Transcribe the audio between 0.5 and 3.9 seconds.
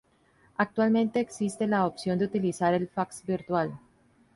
Actualmente existe la opción de utilizar el Fax virtual.